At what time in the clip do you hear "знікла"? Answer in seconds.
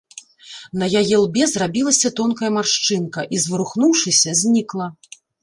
4.43-4.91